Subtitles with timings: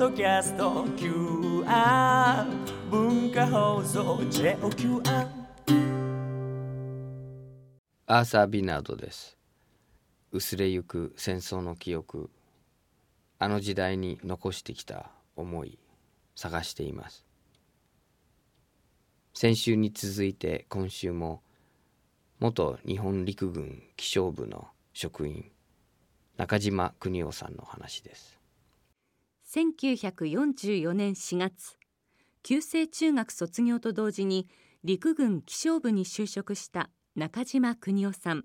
[0.00, 2.46] ドキャスト QR
[2.90, 5.26] 文化放送 JOQR
[8.06, 9.36] アーサー・ビナードです。
[10.32, 12.30] 薄れゆく戦争の記憶
[13.38, 15.78] あの時代に残してきた思い
[16.34, 17.26] 探しています。
[19.34, 21.42] 先週に続いて今週も
[22.40, 25.50] 元日本陸軍気象部の職員
[26.38, 28.39] 中島邦夫さんの話です。
[29.52, 31.76] 1944年4月
[32.44, 34.48] 旧制中学卒業と同時に
[34.84, 38.44] 陸軍気象部に就職した中島邦夫さん。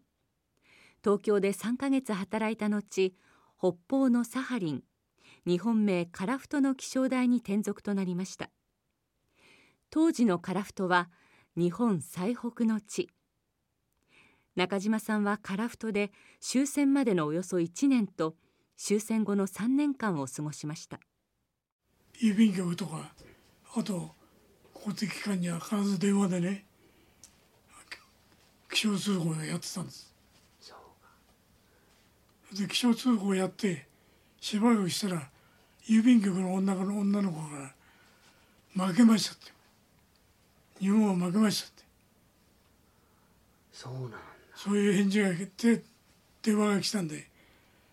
[1.03, 3.13] 東京で3ヶ月働いた後
[3.59, 4.83] 北方のサハリン
[5.45, 8.49] 日本名樺太の気象台に転属となりました。
[9.91, 11.11] 当時の樺太は
[11.55, 13.11] 日本最北の地。
[14.55, 18.35] 中島さんは樺太で終戦までのおよそ1年と
[18.77, 20.99] 終戦後の3年間を過ごしました。
[22.21, 23.13] 郵便局とか
[23.75, 24.11] あと
[24.73, 26.65] 公的機関には必ず電話でね
[28.71, 30.13] 気象通報をやってたんです。
[32.53, 33.87] で気象通報をやって
[34.39, 35.29] しばらくしたら
[35.89, 37.73] 郵便局の女の女の子か
[38.75, 39.51] ら「負けました」って
[40.79, 41.83] 「日本は負けました」って。
[43.73, 44.17] そうなんだ。
[44.55, 45.83] そういう返事が来て
[46.41, 47.29] 電話が来たんで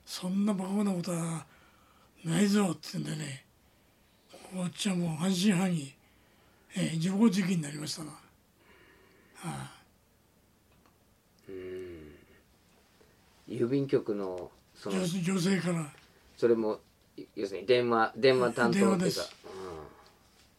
[0.05, 1.47] そんなバカなことは
[2.25, 3.45] ないぞって言うんでね
[4.55, 5.93] こっちはもう半信半疑、
[6.77, 8.11] えー、自暴自棄になりましたな。
[8.11, 8.17] は
[9.45, 9.73] あ、
[13.49, 15.91] 郵便局のその女女性から。
[16.37, 16.81] それも
[17.35, 19.21] 要するに電話電話担当電話っていうか。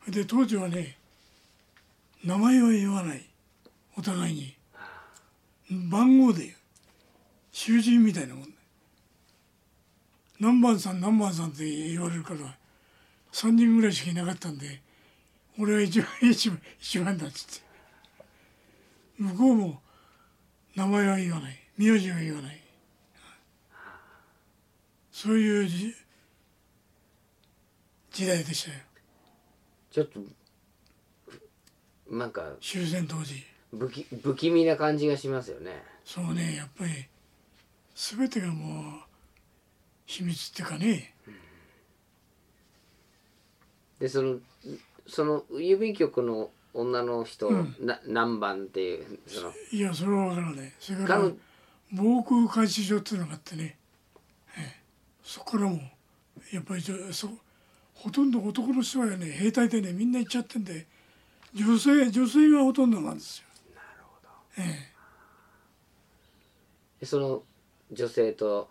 [0.07, 0.11] です。
[0.11, 0.97] で当時はね
[2.23, 3.25] 名前は言わない。
[3.95, 4.55] お互いに。
[5.89, 6.55] 番号で
[7.51, 8.43] 囚人みたいなもん。
[8.47, 8.52] ね
[10.43, 12.39] 何番さん何番さんって言われるから
[13.31, 14.81] 3人ぐらいしかいなかったんで
[15.57, 17.63] 俺は一番一番一番だっつって。
[19.17, 19.81] 向こうも
[20.75, 21.57] 名前は言わない。
[21.77, 22.59] 名字は言わない。
[25.11, 25.95] そういうじ
[28.11, 28.77] 時代でしたよ。
[29.91, 30.19] ちょっと
[32.09, 33.45] なんか終戦当時。
[33.71, 35.83] 不気不気味な感じがしますよね。
[36.03, 36.91] そうねやっぱり
[37.95, 39.12] 全てがもう
[40.17, 41.13] 秘密っていうかね
[43.99, 44.37] でその
[45.07, 47.75] その郵便局の女の人、うん。
[47.79, 49.53] な何番っていうその。
[49.71, 51.33] いやそれは分からないそれから彼
[51.91, 53.77] 防空監視所っていうのがあってね、
[54.57, 54.81] ええ。
[55.23, 55.79] そこからも
[56.51, 57.29] やっぱりそ
[57.93, 60.87] ほとんど男の人はね兵隊でねみんな行っちゃってんで
[61.53, 63.45] 女性女性がほとんどなんですよ。
[63.75, 64.29] なるほど。
[64.57, 64.89] え。
[66.99, 67.43] でその
[67.91, 68.69] 女性と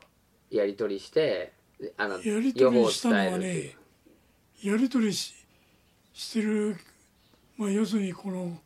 [0.52, 1.52] やり取りして
[1.96, 3.64] あのえ、やり予報を取りしたの伝えるはっていう。
[3.64, 3.76] ね
[4.62, 5.34] やり取りし
[6.14, 6.76] してる、
[7.56, 8.56] まあ、要するにこの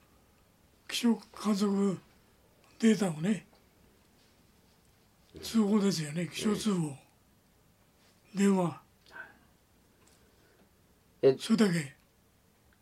[0.88, 1.98] 気象観測
[2.80, 3.46] データをね
[5.40, 6.28] 通報ですよね。
[6.32, 6.96] 気象通報、
[8.34, 8.80] 電話。
[11.22, 11.94] えそれだけ。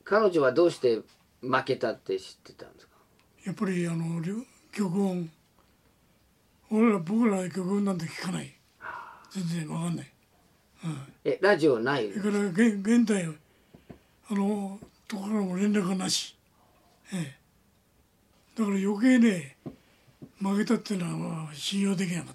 [0.05, 1.01] 彼女はどうして
[1.41, 2.93] 負けたって知ってたんですか？
[3.45, 4.37] やっぱりあのりょ
[4.73, 5.31] 曲音。
[6.71, 8.54] 俺ら僕らは曲音なんて聞かない
[9.35, 10.07] 全然わかんない。
[11.25, 12.13] えラジオない？
[12.13, 13.25] それから現現代
[14.31, 14.79] あの
[15.09, 16.37] ところも連絡がなし、
[17.13, 17.37] ええ、
[18.59, 19.57] だから余計ね
[20.39, 22.35] 負けたっていうのはまあ信用できなかっ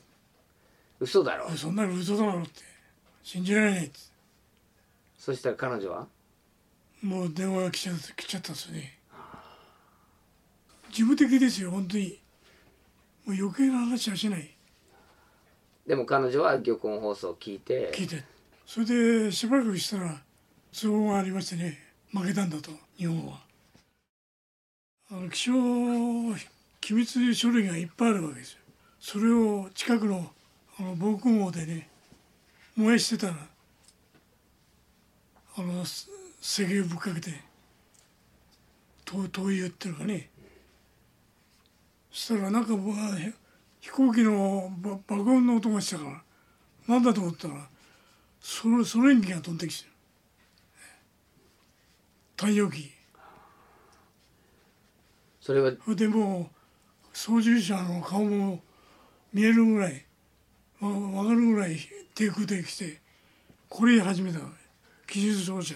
[0.99, 1.47] 嘘だろ？
[1.47, 2.49] たそんなの嘘だろって。
[3.23, 3.99] 信じられないって。
[5.17, 6.07] そしたら彼女は？
[7.01, 8.97] もう電話が来ちゃった来ちゃったんですよね。
[10.89, 12.19] 事務的ですよ本当に。
[13.25, 14.49] もう余計な話はしない
[15.89, 18.23] でも彼女は玉音放送を聞いて聞いて。
[18.63, 18.85] それ
[19.25, 20.21] でしばらくしたら
[20.71, 21.79] 通報がありましてね
[22.11, 23.39] 負けたんだと日本は。
[25.09, 25.53] あの気象
[26.79, 28.59] 機密書類がいっぱいあるわけですよ。
[28.99, 30.29] それを近くの
[30.77, 31.89] あの防空壕でね
[32.75, 33.33] 燃やしてたら
[35.57, 36.07] あのす
[36.39, 37.31] 石油ぶっかけて
[39.05, 40.29] 灯油っていうのがね。
[42.11, 42.95] そしたらなんかもう
[43.79, 46.23] 飛行機のば爆音の音がしたから
[46.87, 47.69] なんだと思ったら
[48.39, 49.91] ソソ連機が飛んできてる。
[52.37, 52.89] 太陽機
[55.41, 55.71] それは？
[55.83, 56.55] それでもう
[57.11, 58.61] 操縦者の顔も
[59.33, 60.05] 見えるぐらい
[60.79, 61.77] わ分かるぐらい
[62.15, 63.01] 低空で来て
[63.67, 64.49] これ始めたの
[65.07, 65.75] 技術奏者。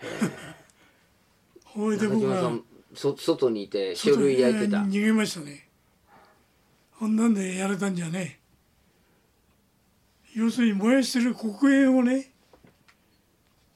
[1.64, 2.64] ほいで中僕は島さん
[2.94, 4.78] そ外にいて書類焼いてた。
[4.78, 5.68] 逃げましたね。
[6.98, 8.40] こんなんでやれたんじゃね。
[10.34, 12.30] 要するに燃やしてる黒煙をね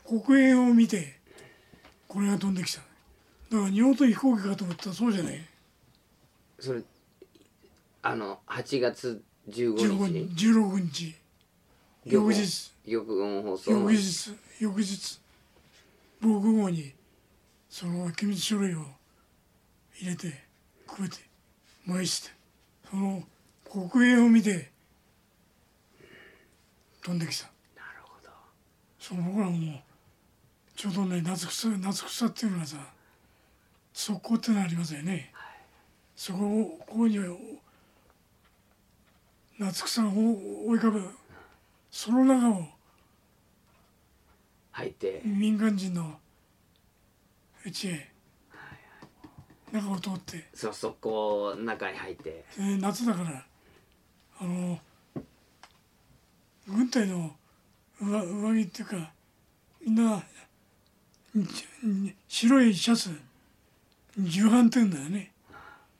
[0.06, 1.18] 黒煙を見て
[2.06, 2.80] これが飛んできた。
[3.50, 5.40] だから日本と飛行機かと思ったらそうじゃない。
[6.58, 6.82] それ
[8.02, 11.14] あの8月15 15日日16日。
[12.06, 12.74] 翌日。
[12.86, 15.20] 玉音放送翌日翌日
[16.20, 16.92] 防空壕に
[17.70, 18.84] その機密書類を
[20.00, 20.32] 入れて
[20.86, 21.16] くべて
[21.86, 22.30] 燃やして
[22.90, 23.22] その
[23.70, 24.70] 黒煙を見て
[27.02, 27.44] 飛んできた。
[27.76, 28.30] なるほど。
[28.98, 29.80] そう僕らもう
[30.74, 32.76] ちょうどね夏草夏草っていうのはさ
[33.92, 35.32] 速攻ってのありますよね、
[36.16, 37.18] そこをここに
[39.58, 40.10] 夏草を
[40.66, 41.08] 追いかぶ
[41.90, 42.66] その中を
[44.72, 45.20] 入って。
[45.24, 46.18] 民間人の
[47.64, 48.13] うちへ
[49.74, 50.44] 中を通って。
[50.54, 52.44] そうそこ中に入って。
[52.56, 53.44] で夏だから。
[54.40, 54.78] あの
[56.66, 57.32] 軍隊の
[58.00, 59.12] 上上着っていうか
[59.84, 60.22] みんなん
[62.28, 63.10] 白いシャツ
[64.18, 65.32] 重版って言うんだよね。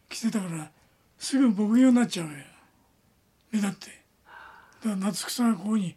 [0.09, 0.71] 着てたから
[1.19, 2.38] すぐ牧羊になっちゃうわよ。
[3.50, 3.87] 目立って。
[3.87, 3.91] だ
[4.31, 5.97] から夏草がここに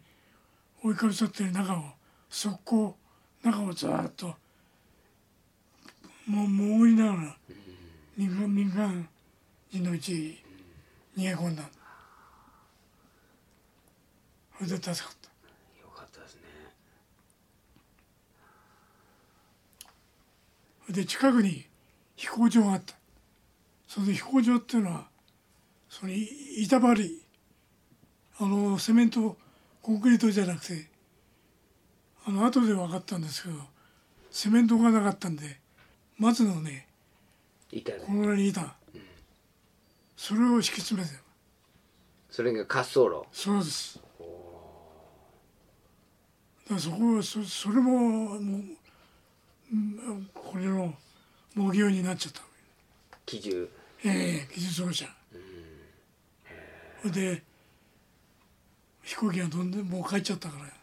[0.82, 1.84] 追いかぶさってる中を
[2.28, 2.96] 速攻
[3.44, 4.34] 中をずーっと
[6.26, 7.36] もう潜りながら
[8.18, 9.08] 民間民間
[9.70, 10.38] 人のうちに
[11.16, 11.62] 逃げ込んだ。
[14.56, 15.28] それで助かった。
[15.80, 16.40] よかったですね。
[20.90, 21.64] で近くに
[22.16, 22.96] 飛行場があった。
[23.86, 25.06] その飛行場っていうのは
[25.88, 26.28] そのい
[26.64, 27.22] 板張り
[28.40, 29.36] あのセメント
[29.80, 30.88] コンクリートじゃなくて
[32.26, 33.54] あの後で分かったんですけど
[34.32, 35.60] セメントがなかったんで
[36.18, 36.87] 松のね
[37.70, 38.52] いたねこのぐらいにい。
[38.52, 38.74] た
[40.16, 41.14] それを敷き詰めて。
[42.30, 43.24] それが滑走路。
[43.32, 44.00] そうです。
[46.70, 48.40] だそこそそれももう
[49.72, 50.94] うんこれの
[51.54, 52.42] 模擬になっちゃった。
[53.26, 53.68] 機銃。
[54.04, 55.06] ええ技術奏者
[57.02, 57.42] それで
[59.02, 60.78] 飛行機が飛んでもう帰っちゃったから。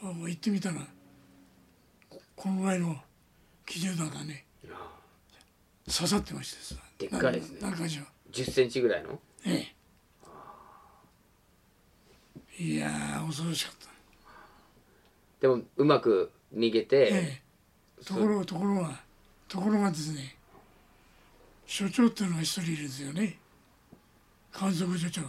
[0.00, 0.76] もう行ってみたら
[2.08, 2.96] ここのぐらいの
[3.66, 4.44] 機銃弾がね
[5.88, 7.60] 刺さってましてさでっかいですね。
[7.60, 8.00] な何か所
[8.32, 9.18] 10センチぐらいの？
[9.46, 9.66] え
[12.58, 12.62] え。
[12.62, 13.88] いやー恐ろしかった。
[15.40, 17.40] でもうまく逃げて、え
[18.00, 19.00] え、ところところが
[19.48, 20.36] ところがですね
[21.66, 23.38] 所長っていうのが一人いるんですよね。
[24.52, 25.22] 観測所長。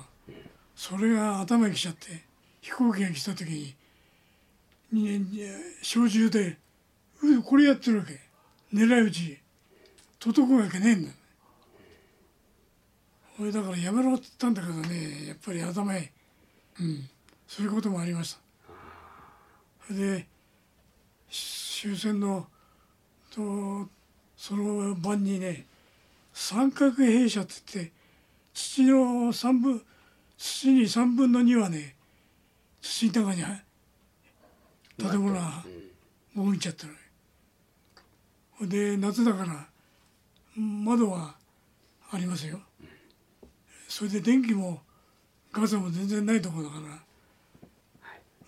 [0.75, 2.23] それが頭にきちゃって
[2.61, 3.75] 飛行機が来た時に
[4.91, 5.41] にに
[5.81, 6.57] 小銃で
[7.21, 8.19] うこれやってるわけ。
[8.73, 9.39] 狙い撃ち
[10.19, 11.11] 届くわけねえんだ
[13.37, 16.11] これだからやめろって言ったんだけどねやっぱり頭へ
[16.79, 17.09] うん。
[17.47, 18.39] そういうこともありました。
[19.87, 20.27] それで
[21.29, 22.45] 終戦の
[23.31, 23.87] と
[24.35, 25.65] その晩にね
[26.33, 27.91] 三角兵舎って言って
[28.53, 29.81] 土の三分
[30.37, 31.95] 土に3分の2はね
[32.81, 33.63] 土の中に入
[34.97, 35.63] 建物が
[36.35, 36.95] 潜っちゃってる。
[38.57, 39.65] ほんで夏だから
[40.59, 41.35] 窓は
[42.11, 42.59] ありますよ。
[43.87, 44.81] それで電気も
[45.51, 46.75] ガスも全然ないところだか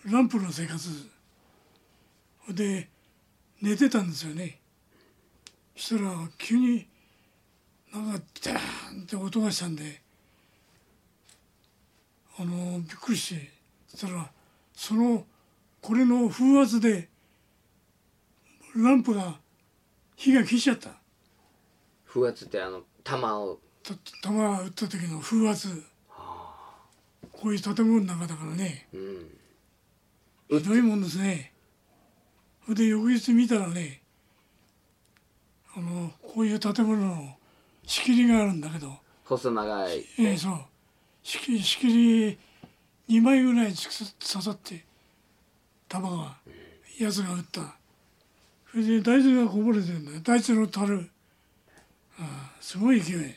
[0.04, 0.12] ら。
[0.12, 0.88] ランプの生活。
[2.50, 2.88] で
[3.60, 4.58] 寝てたんですよね。
[5.76, 6.86] そしたら急に
[7.92, 10.00] なんかダーンって音がしたんで
[12.38, 13.50] あのびっくりして。
[13.88, 14.30] そしたら
[14.74, 15.24] その
[15.80, 17.08] これの風圧で
[18.74, 19.38] ランプが
[20.16, 21.01] 火が消しちゃった
[22.12, 23.58] 風圧ってあの弾を。
[23.82, 25.82] た弾撃った時の風圧。
[27.32, 28.86] こういう建物の中だからね。
[28.92, 30.58] うん。
[30.60, 31.52] ひどいもんですね。
[32.66, 34.02] それで翌日見たらね
[35.74, 37.36] あのこういう建物の
[37.86, 38.92] 仕切りがあるんだけど。
[39.24, 40.04] 細長い。
[40.18, 40.60] ええそう。
[41.22, 42.38] 仕切り仕切り
[43.08, 43.88] 2枚ぐらい刺
[44.42, 44.84] さって
[45.88, 46.36] 弾が
[46.98, 47.76] やつが撃った。
[48.70, 50.20] それで大豆がこぼれてるんだよ。
[50.22, 50.98] 大豆の樽。
[50.98, 51.11] ああ
[52.60, 53.34] すごい勢い。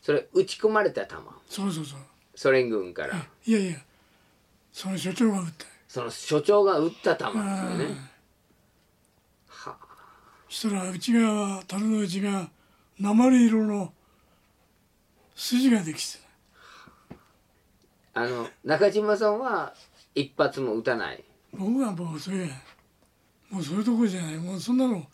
[0.00, 1.98] それ撃ち込まれた弾そうそうそう。
[2.34, 3.16] ソ連軍から。
[3.44, 3.78] いやいや。
[4.72, 5.66] その所長が撃った。
[5.88, 7.96] その所長が撃った弾ですよね。
[9.64, 9.76] あは
[10.48, 12.50] そしたら内側樽の内側
[13.00, 13.92] 鉛色の
[15.34, 16.18] 筋ができて
[18.14, 18.22] た。
[18.22, 19.74] あの中島さんは
[20.14, 21.24] 一発も撃たない。
[21.52, 22.48] 僕はもうそれ
[23.50, 24.36] もうそういうとこじゃない。
[24.36, 25.06] もうそんなの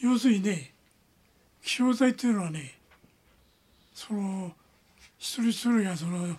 [0.00, 0.74] 要するにね
[1.66, 2.78] 気象台っていうのはね
[3.92, 4.52] その
[5.18, 6.36] 一人一人がその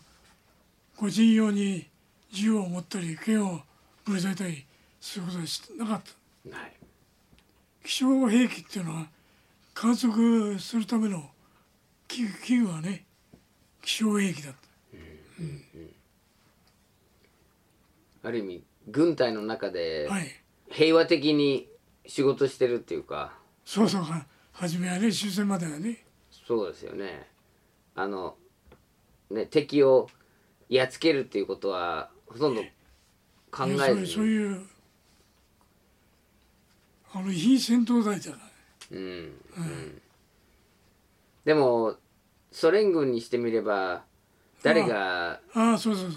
[0.95, 1.85] 個人用に
[2.31, 3.59] 銃を持ったり剣を
[4.05, 4.65] ぶら下げたり
[5.01, 6.01] することはしなかっ
[6.45, 6.57] た。
[6.57, 6.71] はい。
[7.83, 9.07] 気象兵器っていうのは
[9.73, 11.29] 観測するための
[12.07, 13.03] 器具はね
[13.81, 14.53] 気象兵器だっ
[18.23, 18.29] た。
[18.29, 20.31] ある意味軍隊の中ではい。
[20.71, 21.67] 平和的に
[22.05, 23.33] 仕事してるっていうか。
[23.65, 24.03] そうそう。
[24.03, 24.25] は
[24.59, 26.03] 初めはね終戦まではね。
[26.31, 27.27] そうですよね。
[27.95, 28.35] あの
[29.29, 30.09] ね敵を
[30.67, 32.63] やっつけるっていうことはほとんど
[33.51, 34.07] 考えずに。
[34.07, 34.65] そういう
[37.13, 38.37] あの非戦闘隊だか
[38.91, 39.09] らうんう
[39.61, 40.01] ん。
[41.45, 41.95] でも
[42.51, 44.03] ソ連軍にしてみれば
[44.63, 46.11] 誰がああそうそう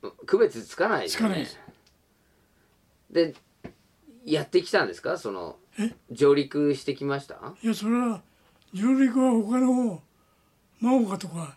[0.00, 0.26] そう。
[0.26, 1.46] 区別つかないですよね。
[1.46, 3.26] つかない。
[3.32, 3.34] で
[4.24, 5.18] やってきたんですか？
[5.18, 5.61] そのえ
[6.10, 7.36] 上陸してきました？
[7.62, 8.22] いやそれは
[8.74, 10.02] 上陸は他の
[10.80, 11.56] 真岡とか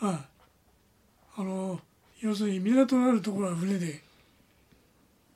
[0.00, 0.24] あ
[1.36, 1.78] あの
[2.20, 4.00] 要するに港のあるところは船で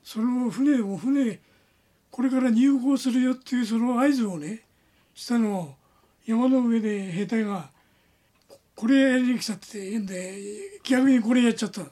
[0.02, 1.38] その船を船
[2.10, 4.62] これから入港するよっていうその合図をね
[5.14, 5.74] したのを
[6.26, 7.70] 山の上で兵隊が
[8.48, 10.34] ここれやりに来たって言うんで
[10.84, 11.82] 逆にこれやっちゃった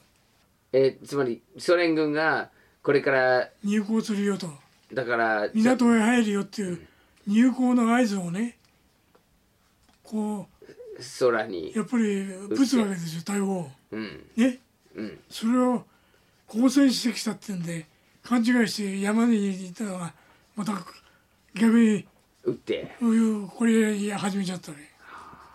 [0.73, 2.49] えつまりソ連軍が
[2.81, 4.47] これから入港するよと
[4.93, 6.87] だから港へ入るよっていう
[7.27, 8.57] 入港の合図をね
[10.03, 10.47] こ
[11.19, 11.71] 空に。
[11.73, 14.25] うやっぱり撃つわけですよ大砲うん。
[14.35, 14.59] ね。
[14.95, 15.19] うん。
[15.29, 15.83] それを
[16.47, 17.85] 交戦してきたってんで
[18.23, 20.13] 勘違いして山にいたのが
[20.55, 20.73] また
[21.53, 22.05] 逆に
[22.43, 22.95] 撃って。
[22.99, 24.77] こういうこれや始めちゃったね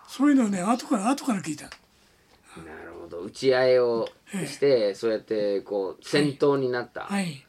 [0.06, 1.64] そういうのはね後から後から聞いた。
[1.64, 3.20] なるほど。
[3.22, 4.08] 打ち合いを
[4.46, 7.44] してそうやってこう戦闘になった、はい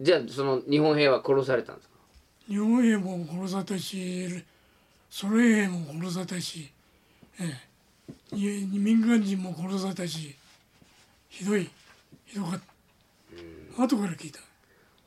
[0.00, 1.94] じゃあその日本兵は殺されたんですか？
[2.48, 4.44] 日本兵も殺されたし
[5.10, 6.70] ソ連兵も殺されたし、
[7.40, 7.44] え
[8.32, 10.36] え、に民間人も殺されたし
[11.28, 11.68] ひどい
[12.26, 12.60] ひどかっ
[13.76, 13.82] た。
[13.82, 14.40] 後から聞いた。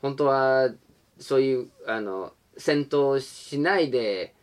[0.00, 0.70] 本当は
[1.18, 4.34] そういうあの戦闘しないで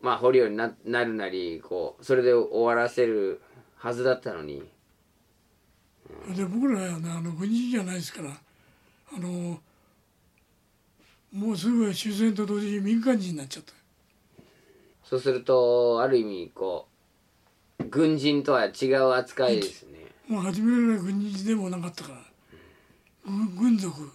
[0.00, 3.40] まあ捕虜にななるなりこうそれで終わらせる
[3.76, 4.62] はずだったのに。
[6.36, 8.30] で僕らはねあの軍人じゃないですから
[9.16, 9.58] あの
[11.32, 13.72] もうすぐ終戦と同時に民間人になっちゃった。
[15.04, 16.88] そうするとある意味こ
[17.78, 20.06] う軍人とは違う扱いですね。
[20.28, 22.18] もう初めから軍人でもなかったから。
[23.24, 24.12] 軍軍属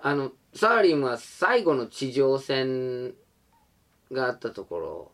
[0.00, 3.14] あのサーリンは最後の地上戦
[4.12, 5.10] があったところ。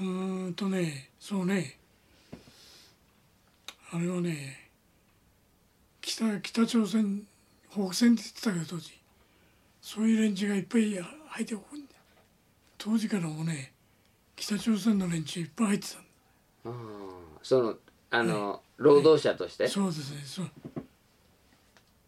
[0.00, 1.78] うーんとねそうね。
[3.92, 4.68] あれはね
[6.00, 7.22] 北北朝鮮
[7.74, 8.92] 北戦って言ってたけど当時。
[9.80, 11.94] そういう連中がいっぱい入ってこんだ
[12.78, 13.72] 当時からもね
[14.36, 16.06] 北朝鮮の連中いっぱい入ってたんだ。
[16.64, 16.72] あー
[17.42, 17.76] その
[18.10, 20.50] あの、労働者として、そうですねそう。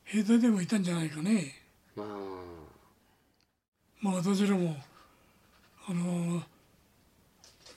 [0.05, 1.53] 兵隊でもいたんじゃないかね。
[1.97, 2.07] まあ。
[4.01, 4.77] まあ私らも
[5.89, 6.43] あの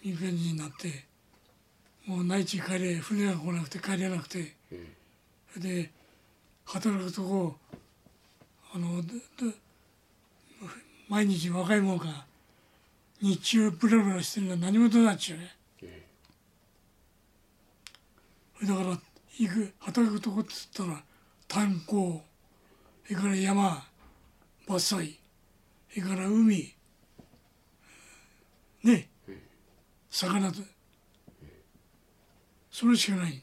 [0.04, 1.06] 民間人になって
[2.06, 4.56] もう内地帰れ船が来なくて帰れなくて、
[5.54, 5.92] それで
[6.66, 7.56] 働くとこ
[8.74, 9.04] あの
[11.08, 12.26] 毎日若い者が
[13.22, 15.56] 日中ブラブラしてるのは何事だっちゅうね、
[18.68, 19.00] だから
[19.38, 21.02] 行く働くとこっつったら
[21.48, 22.22] 炭鉱
[23.08, 23.84] それから山
[24.68, 25.16] 伐採
[25.90, 26.74] それから海
[28.84, 29.10] ね。
[30.10, 30.62] 魚と。
[32.72, 33.34] それしかない。
[33.34, 33.42] 引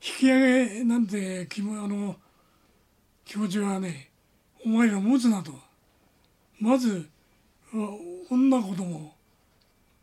[0.00, 2.16] き上げなんてあの
[3.26, 4.08] 気持ちはね
[4.64, 5.52] お前ら持つなと。
[6.58, 7.06] まず
[7.74, 7.76] あ
[8.30, 9.12] 女子供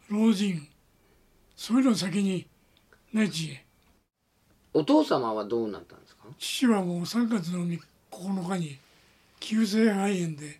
[0.09, 0.67] 老人
[1.55, 2.45] そういうのを先に
[3.11, 3.65] 内地へ
[4.73, 6.25] お父様はどうなったんですか？
[6.37, 7.79] 父はもう3月の3
[8.11, 8.77] 9日に
[9.39, 10.59] 急性肺炎で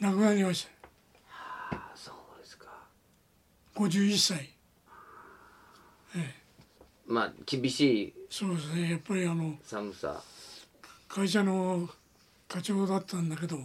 [0.00, 0.68] 亡くなりまし
[1.30, 1.76] た。
[1.76, 2.66] あそうですか。
[3.74, 4.50] 51歳
[6.14, 6.34] ええ
[7.06, 8.14] まあ厳しい。
[8.30, 8.90] そうですね。
[8.92, 10.22] やっぱりあの寒さ
[11.16, 11.88] 会社の
[12.46, 13.58] 課長だったんだけど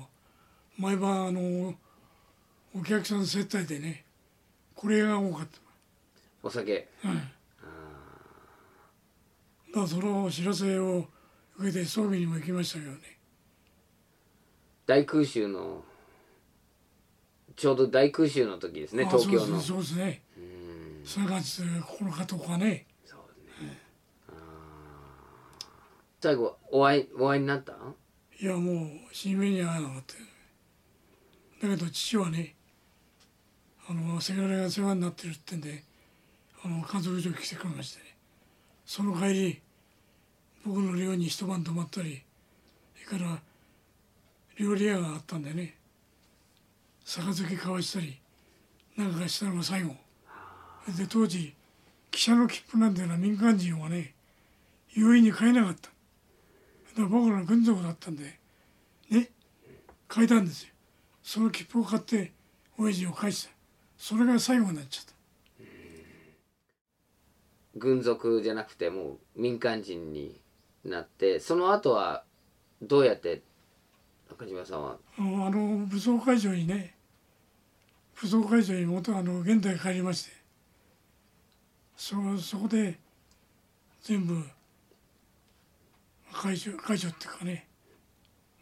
[0.77, 1.73] 毎晩あの
[2.73, 4.05] お客さん接待でね
[4.73, 5.47] これが多かっ
[6.43, 6.87] お酒？
[7.03, 7.17] た、うん、
[9.83, 11.05] だその知らせを
[11.57, 12.99] 受けて葬儀にも行きましたけどね。
[14.87, 15.83] 大空襲の
[17.57, 19.59] ちょうど大空襲の時ですねあ東京の。
[19.59, 20.45] そうですねそう
[21.03, 21.25] ですね。
[21.25, 22.85] 3月9日とかね
[24.29, 24.35] あー
[26.21, 27.73] 最後お会いお会いになった？
[28.39, 30.03] いやもう新目に会わなかっ
[31.59, 32.53] ただけど父はね
[33.89, 35.83] あのせがれが世話になってるってんで
[36.63, 38.15] あの家族所来てくれましてね。
[38.85, 39.61] その帰り
[40.63, 42.21] 僕の寮に一晩泊まったり
[43.03, 43.39] それから
[44.57, 45.75] 料理屋があったんでね。
[47.03, 48.19] 杯交わしたり
[48.95, 49.95] なんかしたのが最後。
[50.97, 51.55] で当時
[52.11, 54.13] 汽車の切符なんていうのは民間人はね
[54.93, 55.90] 容易に買えなかった。
[56.91, 58.39] だから僕ら軍属だったんで
[59.09, 59.29] ね
[60.07, 60.69] 買えたんですよ。
[61.23, 62.33] その切符を買って
[62.77, 63.51] 親父を返した。
[63.97, 65.11] それが最後になっちゃった。
[67.77, 70.41] 軍属じゃなくてもう民間人に
[70.83, 72.23] なってその後は
[72.81, 73.41] どうやって
[74.29, 74.97] 中島さんは？
[75.17, 76.95] あの武装会場にね
[78.15, 80.31] 武装会場に元あの現代帰りまして
[81.95, 82.97] そそこで
[84.01, 84.43] 全部
[86.33, 87.67] 解除解除っていうかね。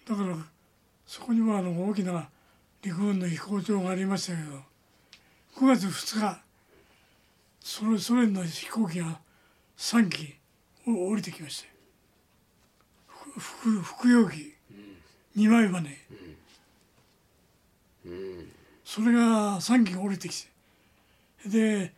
[0.08, 0.36] だから
[1.06, 2.30] そこにもあの大きな
[2.82, 4.62] 陸軍の飛行場がありましたけど
[5.58, 6.42] 9月2日
[7.60, 9.20] そのソ連の飛行機が
[9.78, 10.36] 3機
[10.86, 11.68] 降りてきました。
[11.68, 11.74] よ
[13.82, 14.56] 服用機
[15.38, 15.82] 2枚羽、
[18.84, 20.50] それが3機降りてきて
[21.46, 21.94] で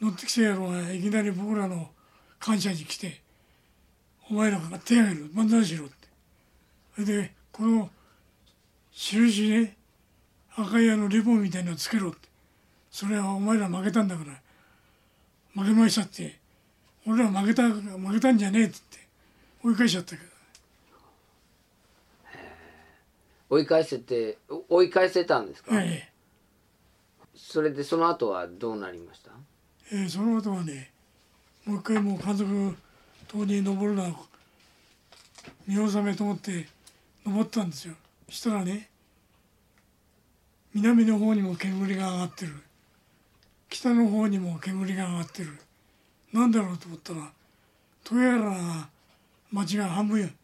[0.00, 1.90] 乗ってきた野郎がいきなり僕らの
[2.38, 3.20] 感謝に来て
[4.30, 5.32] 「お前らから手を挙げる。
[5.32, 5.94] 漫才しろ」って。
[6.94, 7.90] それでこの
[8.92, 9.76] 印ね
[10.56, 12.28] 赤いあのリボンみたいなのつけろって。
[12.90, 14.40] それはお前ら負けたんだから。
[15.62, 16.38] 負けましたって。
[17.06, 19.08] 俺ら負けた負けたんじゃねえって言って。
[19.64, 20.28] 追い返しちゃったけど
[23.50, 26.12] 追い返せて追い返せたんですか、ええ。
[27.34, 29.30] それでその後はどうなりました？
[29.90, 30.92] えーその後はね
[31.64, 32.76] もう一回もう監督
[33.28, 34.10] 島に登るのは
[35.66, 36.66] 見納めと思って
[37.24, 37.94] 登ったんですよ。
[38.28, 38.88] したらね
[40.74, 42.52] 南の方にも煙が上がってる。
[43.68, 45.58] 北の方にも煙が上がってる。
[46.32, 47.30] なんだろうと思ったら
[48.10, 48.88] 豊原
[49.50, 50.34] 町が半分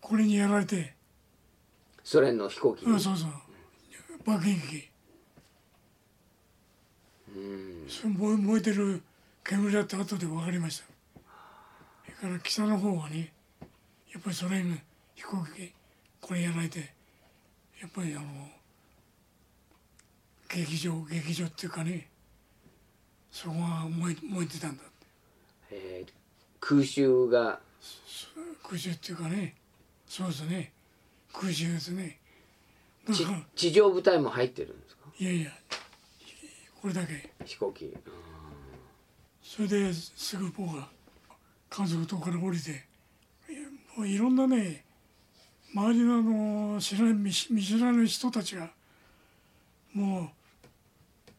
[0.00, 0.94] これにやられて。
[2.02, 3.14] ソ連の飛行機そうそう。
[4.24, 4.88] 爆撃機。
[7.88, 9.02] それ燃え燃えてる
[9.44, 10.97] 煙だって後で分かりました
[12.20, 13.32] から北の方はね
[14.12, 14.76] やっぱりソ連の
[15.14, 15.72] 飛行機
[16.20, 16.78] これやられて
[17.80, 18.24] やっぱりあの
[20.48, 22.08] 劇場劇場っていうかね
[23.30, 24.82] そこが燃え燃えてたんだ。
[24.82, 24.92] って
[25.70, 26.12] えー
[26.60, 27.60] 空襲が。
[28.64, 29.54] 空襲っていうかね
[30.06, 30.72] そうですね。
[31.32, 32.18] 空襲ですね。
[33.06, 35.02] だちから地上部隊も入ってるんですか？
[35.18, 35.50] いやいや
[36.82, 37.30] これだけ。
[37.44, 37.94] 飛行機。
[39.42, 40.88] それですぐ僕が
[41.70, 42.84] 家族とから降りて
[43.96, 44.84] もういろんなね
[45.74, 46.22] 周りのあ
[46.74, 48.70] の知らない見知らぬ人たちが
[49.92, 50.28] もう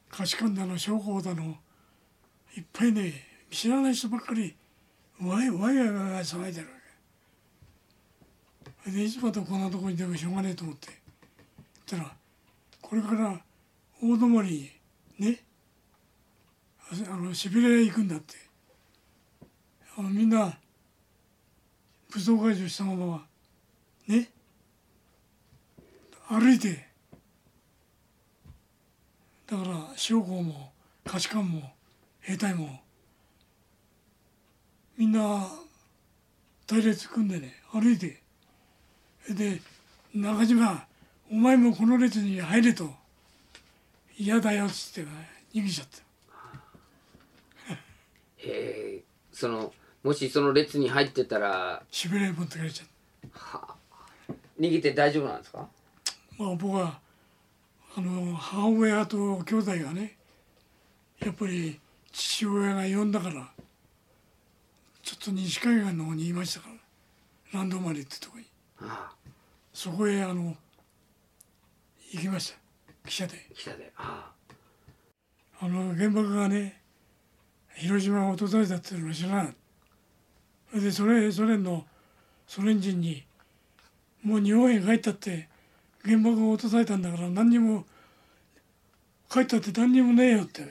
[0.09, 1.55] 価値観だの商法だの
[2.57, 3.13] いっぱいね
[3.49, 4.55] 知らない人ばっかり
[5.21, 6.73] わいわいわいわいわい騒いでるわ
[8.85, 8.91] け。
[8.91, 10.87] でいつまでこんなとこにでもしょうがねえと思って
[11.89, 12.15] 言ったら
[12.81, 13.39] これから
[14.01, 14.71] 大泊り
[15.17, 15.39] にね
[17.09, 18.48] あのシベリア行くんだって。
[20.03, 20.57] みんな
[22.11, 23.25] 武装解除したまま
[24.07, 24.29] ね
[26.27, 26.87] 歩いて
[29.47, 30.71] だから将校も
[31.05, 31.73] 価値観も
[32.21, 32.79] 兵隊も
[34.97, 35.47] みんな
[36.67, 38.21] 隊列組んでね歩いて
[39.29, 39.59] で
[40.13, 40.85] 中島
[41.31, 42.89] お前もこの列に入れと
[44.17, 45.09] 嫌だよっつって
[45.53, 46.09] 逃げちゃった。
[48.37, 48.47] へ
[48.97, 52.87] えそのもしその列に入ってたらシベリアに持ってかれちゃっ
[53.33, 53.75] た。
[54.59, 55.67] 逃げて大丈夫なんですか？
[56.37, 56.99] まあ僕は
[57.97, 60.17] あの母親と兄弟がね
[61.19, 61.79] やっぱり
[62.11, 63.49] 父親が呼んだから
[65.03, 66.69] ちょっと西海岸の方にいましたか
[67.53, 68.45] らランドマリってとこに。
[68.81, 69.15] ああ。
[69.73, 70.55] そこへあの
[72.11, 72.59] 行きました。
[73.09, 73.45] 汽車で。
[73.53, 73.91] 北で。
[73.97, 74.31] あ。
[75.61, 76.81] あの原爆がね
[77.75, 79.55] 広島を訪れたっていうのを知らなかった
[80.73, 81.85] でそれソ連の
[82.47, 83.23] ソ連人に
[84.23, 85.47] もう日本へ帰ったって
[86.03, 87.85] 原爆を落とされたんだから何にも
[89.31, 90.63] 帰ったって何にもねえよって。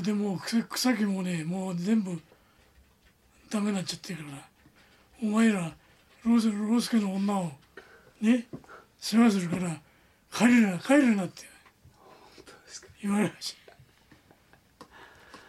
[0.00, 2.20] でもう草草木もねもう全部
[3.50, 4.48] ダメになっちゃってるから。
[5.22, 5.72] お前ら
[6.24, 7.50] ロースロースケの女を
[8.20, 8.46] ね
[8.98, 9.80] 世話するから
[10.32, 11.48] 帰るな帰るなって。
[13.00, 13.56] 言われまし
[14.80, 14.86] た。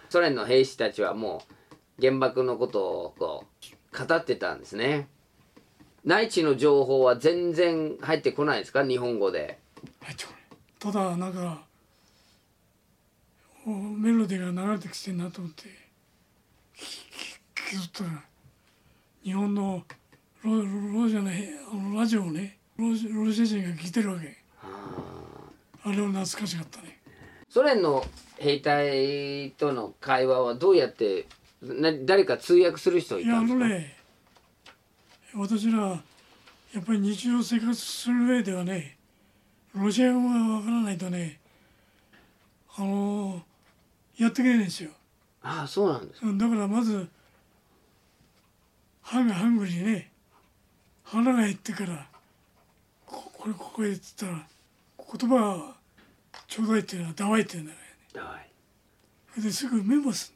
[0.09, 1.53] ソ連の兵士たちはもう
[2.01, 3.45] 原爆のことをこ
[3.93, 5.07] う語ってたんですね。
[6.05, 8.85] 内地の情報は全然入ってこないですか？
[8.85, 9.59] 日本語で。
[10.01, 10.41] 入ってこない
[10.79, 11.61] ただなんか
[13.65, 15.69] おメロディーが流れてきてんなと思って聞
[17.55, 18.23] き取ったら
[19.23, 19.83] 日本の
[20.43, 24.37] ロロロじゃないあのラジオをねロシロシア人が聞いてるわけ。
[25.83, 26.99] あれは懐かしかったね。
[27.49, 28.05] ソ連の
[28.37, 31.25] 兵隊との会話はどうやって
[31.61, 33.65] な誰か通訳する人いいやあたんですか？
[33.65, 33.95] のね
[35.35, 35.79] 私ら
[36.73, 38.97] やっぱり日常生活する上ではね
[39.75, 41.39] ロシア語がわからないとね
[42.75, 43.41] あの
[44.17, 44.91] やっていけないんですよ。
[45.41, 47.07] ああそうなんですうんだからまず
[49.01, 50.11] ハンハングリーね
[51.03, 52.07] 腹が減ってから
[53.05, 54.47] ここれここへって言ったら
[55.19, 55.75] 言葉は
[56.47, 57.77] ちょうだいっていうのはдавайっていうんだよ
[58.25, 58.49] はい
[59.33, 60.33] それですぐメモす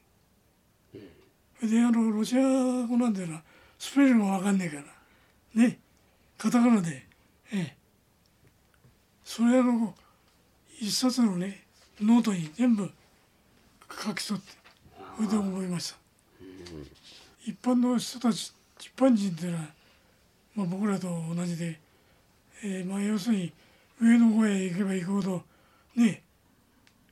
[1.68, 2.42] であのロシア
[2.88, 3.44] 語なんていうのは
[3.80, 4.84] スペルもわかんねえから。
[5.64, 5.80] ね。
[6.38, 7.06] カタカナで。
[7.52, 7.76] ええ。
[9.24, 9.94] それあの
[10.80, 11.64] 一冊のね
[12.02, 12.92] ノートに全部
[13.90, 14.52] 書き取って
[15.16, 15.98] それで覚えました、
[17.46, 19.64] 一般の人たち一般人っていうのは、
[20.56, 21.80] まあ、僕らと同じで、
[22.64, 23.54] えーまあ、要するに
[24.02, 25.44] 上の方へ行けば行くほど
[25.96, 26.22] ね。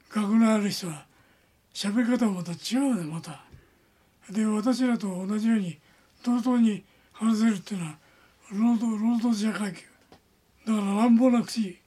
[0.10, 1.06] 学のある人は
[1.74, 3.44] 喋り方もまた違うねまた。
[4.32, 5.78] で私らと同じように
[6.24, 7.98] 同等に話せるっていうのは
[8.52, 9.82] 労働労働者階級。
[10.66, 11.80] だから乱暴な口。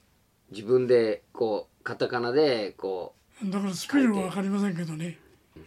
[0.51, 5.17] 自分でこうカタカナでこだからスペルは分かりませんけどね。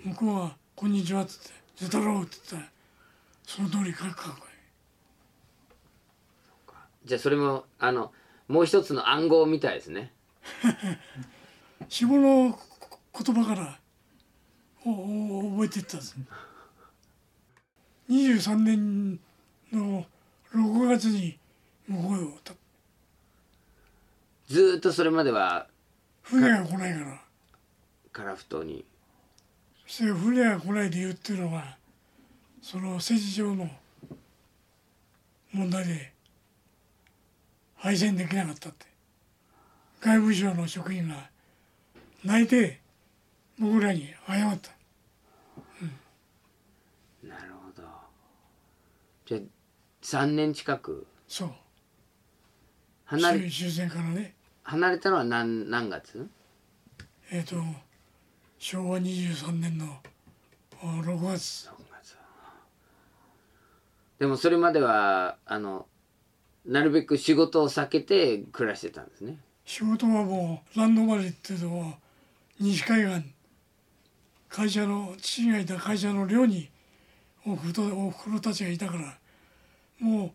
[0.05, 2.73] 向こうは「こんにちは」っつって「ゼタロウ」って言ったら
[3.45, 4.49] その通り書くかこう
[7.09, 8.13] じゃあそれもあの
[8.49, 10.13] もう一つの暗号みたいですね。
[11.81, 12.59] れ下の
[13.25, 13.81] 言葉から
[14.85, 16.17] おお覚えていったんです
[18.39, 19.19] 23年
[19.73, 20.05] の
[20.55, 21.39] 6月に
[21.87, 22.55] 向こうをた。
[24.49, 25.67] ずーっとそれまでは
[26.23, 27.21] 船が来ないから。
[28.13, 28.85] 樺太に。
[29.87, 31.77] そして船が来ない理由っていうのは
[32.63, 33.69] その政治上の
[35.53, 36.13] 問題で
[37.77, 38.87] 敗戦できなかったって。
[40.01, 41.29] 外務省の職員が
[42.25, 42.79] 泣いて
[43.59, 44.71] 僕らに謝った
[47.27, 47.83] なるほど
[49.29, 49.41] じゃあ
[50.03, 51.07] 3年近く。
[51.27, 51.51] そう。
[53.05, 54.35] 離れ終終戦からね。
[54.63, 56.27] 離れたのは何何月？
[57.31, 57.57] えっ、と
[58.59, 59.85] 昭和23年の
[60.81, 61.69] あ6月。
[64.19, 65.85] でもそれまではあの
[66.65, 69.37] なるべく仕事を避けて暮らしてたんですね。
[69.67, 71.99] 仕事はもうランドマリーっていうのは
[72.59, 73.31] 西海岸。
[74.49, 76.71] 会社の父がいた会社の寮に
[77.47, 79.18] おふとおふくろたちがいたから
[80.01, 80.31] もう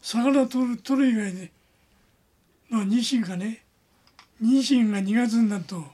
[0.00, 1.52] 魚取る取る以外で
[2.68, 3.64] まあニシンがね
[4.40, 5.84] ニシンが2月になると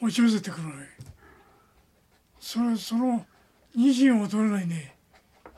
[0.00, 0.78] 押し寄せてくるわけ。
[2.40, 3.24] それその
[3.76, 4.96] ニシンを取れないね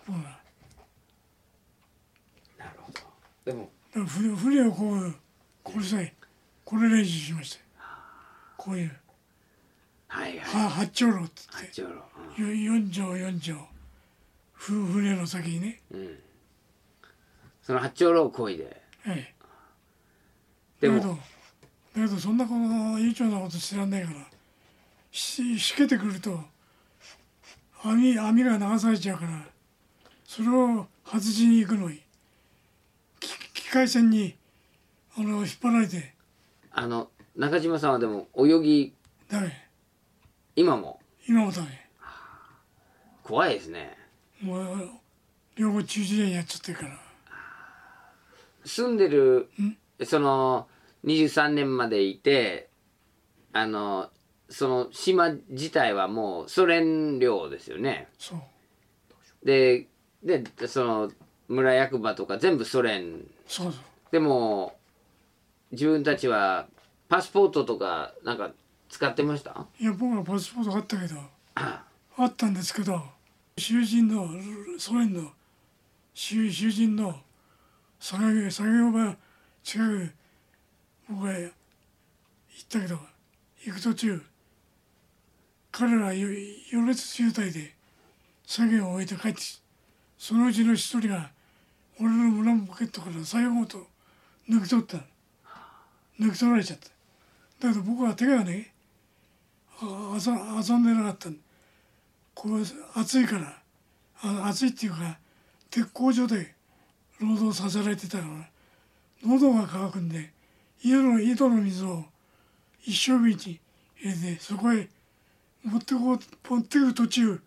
[0.06, 0.18] ほら。
[2.66, 3.00] なるほど。
[3.44, 3.70] でも
[4.06, 5.14] 船船をこう
[5.62, 6.12] これさえ
[6.64, 7.58] これ練習しました。
[7.58, 7.64] よ
[8.56, 8.90] こういう。
[10.08, 10.64] はいはい。
[10.64, 11.66] は八丁路って言って。
[11.68, 11.82] 八丁
[12.36, 13.54] 路よ四条四条。
[13.54, 13.58] ふ
[14.62, 16.18] 船の先にね、うん、うん、
[17.62, 18.80] その八丁路を漕いで。
[19.06, 19.34] え
[20.80, 21.18] え、でも。
[21.94, 24.16] だけどそんなこの悠長なこと知らないから
[25.10, 26.40] ししけてくると
[27.82, 29.44] 網網が流されちゃうから
[30.24, 32.00] それを外しに行くのに
[33.20, 34.36] き機械船に
[35.18, 36.14] あの引っ張られて。
[36.70, 38.94] あの中島さんはでも泳ぎ。
[39.28, 39.68] ダメ。
[40.56, 41.00] 今も。
[41.28, 41.68] 今もダメ。
[43.22, 43.96] 怖いですね
[44.42, 44.90] もう
[45.56, 46.98] 両方中止でやっちゃってるから。
[48.64, 49.50] 住んでる
[50.04, 50.68] その
[51.04, 52.68] 23年までいて
[53.52, 54.08] あの
[54.48, 58.08] その島自体はもうソ連領ですよね。
[58.18, 58.40] そう。
[59.44, 59.86] で
[60.22, 61.10] でその
[61.48, 63.26] 村役場とか全部ソ連。
[63.46, 63.82] そうそう。
[64.10, 64.76] でも
[65.72, 66.66] 自分たちは
[67.08, 68.52] パスポートとかなんか
[68.88, 69.66] 使ってました？
[69.80, 71.16] いや僕はパスポートあったけど。
[71.54, 71.84] あ。
[72.16, 73.02] あったんですけど
[73.56, 74.28] 囚人の
[74.78, 75.30] ソ連の
[76.14, 77.20] 囚人の
[78.00, 79.16] 作業作業場
[79.62, 80.12] 近く
[81.08, 81.50] 僕が行っ
[82.68, 82.98] たけど
[83.64, 84.22] 行く途中
[85.70, 86.28] 彼らよ
[86.72, 87.72] 余列集隊で
[88.46, 89.40] 作業を終えて帰って
[90.18, 91.30] そのうちの一人が
[91.98, 93.86] 俺の胸ポケットから財布ごと
[94.48, 94.98] 抜き取った。
[96.20, 96.88] 抜き取られちゃった。
[97.68, 98.72] だけど僕は手がね
[99.80, 101.36] あ遊んでなかったん
[102.34, 102.62] こう
[102.98, 103.62] 暑いから
[104.22, 105.18] あ暑いっていうか
[105.70, 106.54] 鉄工所で
[107.20, 108.48] 労働させられてたから
[109.24, 110.30] 喉が渇くんで
[110.82, 112.04] 井戸の井戸の水を
[112.84, 113.60] 一升瓶に
[114.00, 114.88] 入れてそこへ
[115.64, 116.18] 持ってこう
[116.48, 117.40] 持ってくる途中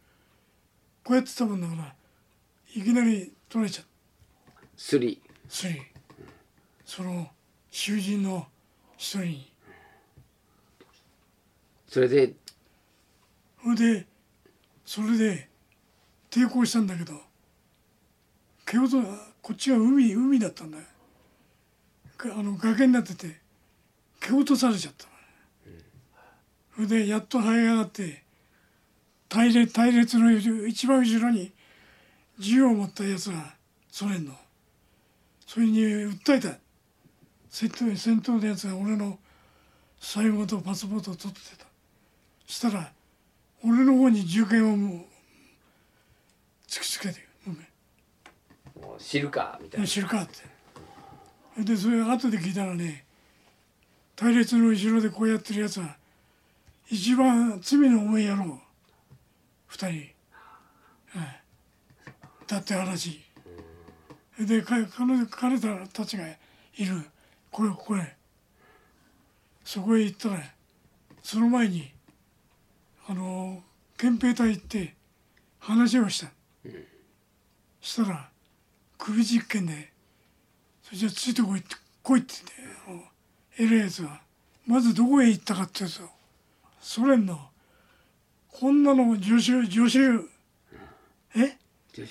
[1.04, 1.94] こうやってたもんだから
[2.74, 3.90] いきなり取れちゃった。
[4.78, 5.82] スリスリ
[6.86, 7.28] その
[7.70, 8.48] 囚人の
[8.98, 9.52] 一人に。
[11.88, 12.34] それで
[13.64, 14.06] それで
[14.86, 15.50] それで
[16.30, 17.14] 抵抗したんだけど
[18.66, 18.98] 蹴落と
[19.42, 20.78] こっちが海海だったんだ。
[20.78, 20.84] よ
[22.38, 23.40] あの崖になってて
[24.20, 25.06] 蹴落とされちゃった
[26.76, 28.24] それでやっと這い上がって
[29.30, 30.32] 隊列隊列の
[30.68, 31.52] 一番後ろに
[32.40, 33.54] 銃を持ったやつが
[33.92, 34.34] ソ連の。
[35.48, 36.58] それに訴えた。
[37.50, 39.18] 戦闘戦闘のやつが俺の
[40.00, 41.66] 最後とパスポートを取ってた。
[42.46, 42.92] したら
[43.68, 45.00] 俺の方に銃剣をもう
[46.68, 47.26] 突きつけて
[48.80, 51.64] 「もう知るかみたいな知るか」って。
[51.64, 53.06] でそれ後で聞いたらね
[54.16, 55.96] 隊列の後ろでこうやってるやつは
[56.90, 58.62] 一番罪の重い野郎。
[59.68, 60.14] 二人、
[61.18, 61.42] はい、
[62.46, 63.22] だって話。
[64.40, 66.28] で彼彼らたちが
[66.76, 67.04] いる。
[67.50, 68.16] これこれ
[69.64, 70.44] そこへ行ったら
[71.24, 71.95] その前に
[73.08, 73.62] あの
[73.98, 74.96] 憲兵隊行って
[75.60, 76.32] 話をした、
[77.82, 78.30] したら
[78.98, 79.92] 首実験で
[80.84, 82.34] それじゃついてこいって来いって
[82.88, 84.22] 言って偉いやつが
[84.66, 86.02] まずどこへ行ったかっていうと
[86.80, 87.40] ソ連の
[88.52, 90.00] こんなの助手助手
[91.38, 91.58] え？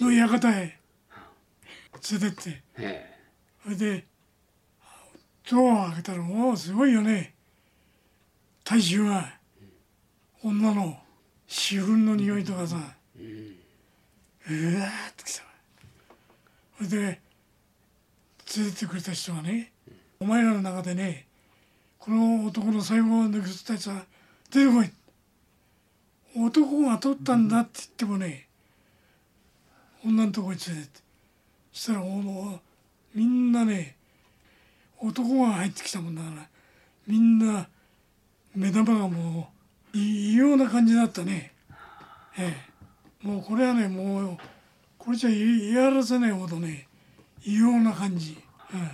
[0.00, 0.78] の館へ。
[2.10, 2.62] 連れてって。
[2.78, 3.14] へ
[3.62, 4.04] それで
[5.50, 7.34] ドアを開けたらもうすごいよね。
[8.62, 9.38] 体重が
[10.46, 10.98] 女の
[11.48, 12.76] 私憤の匂いとかさ。
[12.76, 15.42] うわーってきた。
[16.76, 16.96] それで
[18.56, 19.72] 連れててくれた人がね
[20.20, 21.26] お前らの中でね
[21.98, 24.04] この男の最後を抜き取ったやつは
[24.52, 24.90] 出てこい
[26.36, 28.46] 男が取ったんだって言ってもね
[30.04, 31.00] 女のとこに連れてって。
[31.72, 32.60] そしたらも
[33.14, 33.96] うみんなね
[35.00, 36.46] 男が入ってきたもんだから
[37.06, 37.66] みんな
[38.54, 39.53] 目玉がもう
[39.94, 41.52] 異様な感じだったね。
[42.36, 42.52] え
[43.22, 43.26] え。
[43.26, 44.38] もうこれはねもう
[44.98, 46.88] これじゃ言い表せないほどね
[47.44, 48.36] 異様な感じ、
[48.72, 48.90] うん、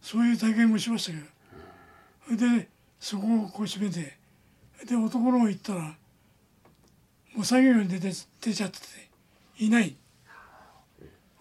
[0.00, 1.24] そういう体験もしましたけど。
[2.24, 4.16] それでそこをこう閉めて
[4.86, 5.80] で男の方行ったら
[7.34, 8.84] もう作業に出て出ちゃってて
[9.58, 9.94] いない。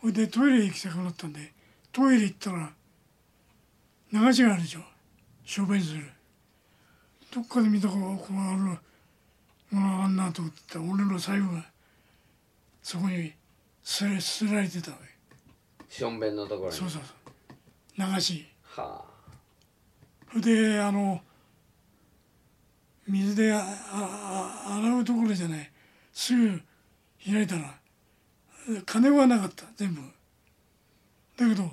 [0.02, 1.54] それでトイレ行きたくなったんで
[1.92, 2.70] トイレ行ったら
[4.12, 4.82] 流しがあるでしょ。
[5.46, 6.04] 小便する。
[7.34, 8.78] どっかで見たことこある。
[9.80, 11.66] あんなと思ってたら俺の財布が
[12.82, 13.34] そこに
[13.84, 15.94] 捨て捨てられてたわけ。
[15.94, 16.76] しょんべんのところに。
[16.76, 17.14] そうそうそ
[18.08, 18.14] う。
[18.16, 18.46] 流し。
[18.64, 19.06] は
[20.32, 21.22] それであの
[23.08, 25.72] 水でああ洗うところじゃない。
[26.12, 26.62] すぐ
[27.26, 27.76] 開いたら
[28.86, 29.66] 金はなかった。
[29.76, 30.02] 全部。
[31.38, 31.72] だけど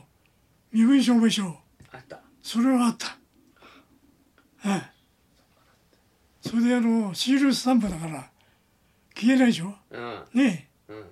[0.72, 1.54] 身分証明書あ
[1.92, 2.20] あった。
[2.42, 3.16] それはあった。
[4.68, 4.99] はい
[6.50, 8.28] それであのシールスタンプだから
[9.14, 9.72] 消えないでしょ？
[9.90, 10.24] うん。
[10.34, 10.98] ねうん。
[10.98, 11.04] え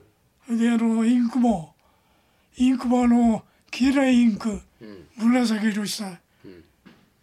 [0.47, 1.75] それであのインクも
[2.57, 5.07] インクもあの消えないインクうん。
[5.17, 6.09] 紫色した。
[6.45, 6.65] うん。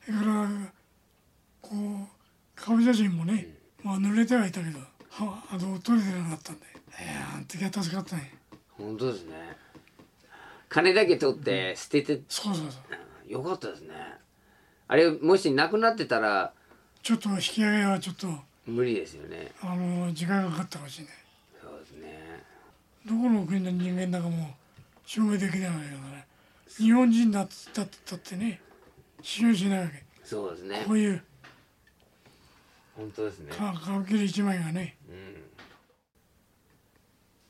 [0.06, 0.50] それから
[1.62, 2.08] こう
[2.56, 3.50] 顔写真もね、
[3.84, 6.66] まあ濡れてはいたけどはあの取れてなかったんで。
[6.66, 8.34] いやあの時は助かったね。
[8.78, 9.36] 本当ですね。
[10.70, 12.22] 金だけ取って捨てて。
[12.30, 12.78] そうそうそ
[13.28, 13.32] う。
[13.32, 13.94] よかったですね。
[14.88, 16.54] あれもしなくなってたら
[17.06, 18.28] ちょっと引き上げはちょっと
[18.66, 19.52] 無理ですよね。
[19.62, 21.14] あの時間がかかったかもしれない。
[21.62, 22.44] そうですね。
[23.06, 24.56] どこの国の人間だかも
[25.06, 26.26] 証明できないわけだから
[26.68, 28.60] 日本人だったったってね
[29.22, 30.04] 信用しないわけ。
[30.24, 30.84] そうですね。
[30.88, 31.24] こういう
[32.98, 33.52] 本当ですね。
[33.52, 34.98] か顔切り一枚がね。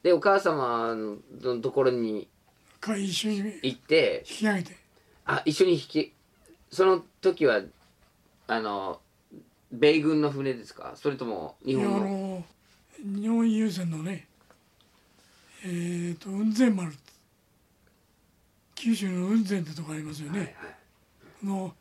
[0.04, 2.28] でお母様のところに
[2.82, 4.76] か一緒に引行ってき上げて。
[5.26, 6.14] あ一緒に引き
[6.70, 7.62] その時は
[8.48, 9.00] あの
[9.80, 10.94] 米軍の船ですか？
[10.96, 12.00] それとも日本の？
[12.00, 12.44] の
[13.22, 14.28] 日本郵船のね
[15.64, 16.92] えっ、と雲仙丸
[18.76, 20.56] 九州の雲仙ってとこありますよね、はいはい。
[21.42, 21.74] この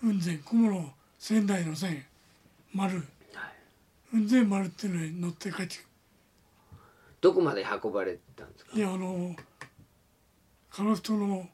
[0.00, 2.04] 雲仙小室仙台の線
[2.72, 2.96] 丸。
[2.96, 3.04] はい。
[4.10, 5.84] 雲仙丸っていうのに乗って帰ってく
[7.20, 8.76] どこまで運ばれたんですか？
[8.76, 9.34] いやあの
[10.70, 11.48] 樺太の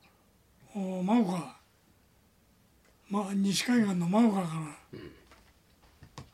[0.75, 1.57] お真岡、
[3.09, 4.49] ま、西海岸の真岡か
[4.92, 4.99] ら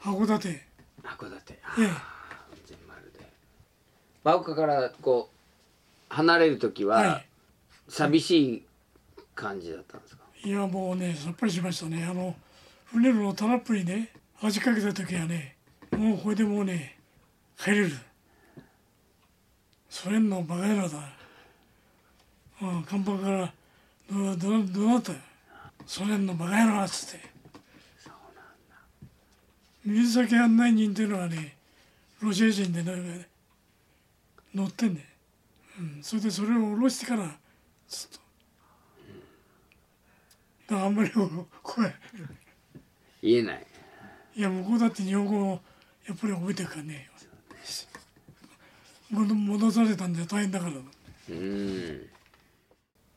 [0.03, 0.49] 函館。
[0.49, 0.63] え
[1.03, 1.53] 函館。
[1.53, 1.59] え
[2.67, 3.21] 全丸で。
[4.25, 7.23] 真岡からこう離れる時は、は
[7.89, 8.63] 寂しい
[9.35, 10.23] 感じだったんですか？
[10.45, 12.05] いいやもうねさっぱりしましたね。
[12.05, 12.35] あの
[12.87, 14.11] 船のタラップにね
[14.43, 15.57] 味かけた時はね
[15.97, 16.97] もうこれでもうね
[17.59, 17.91] 帰れる。
[19.89, 20.99] ソ連のバカ野郎だ。
[22.63, 23.53] うん甲板から
[24.11, 25.13] どどどうなった？
[25.13, 25.19] よ
[25.87, 27.30] ソ連のバカ野郎っつって
[29.85, 31.57] 水先案内人っていうのはね
[32.21, 33.29] ロシア人でね
[34.55, 35.07] 乗ってんね、
[35.79, 37.38] うん、それでそれを下ろしてから
[37.88, 38.19] ずっと。
[40.71, 41.11] だからあんまり
[41.62, 41.95] 声
[43.23, 43.66] 言えない。
[44.37, 45.61] いや向こうだって日本語を
[46.07, 47.09] やっぱり覚えてるからね。
[49.11, 50.73] 戻戻されたんじゃ大変だから。
[50.73, 52.09] うん。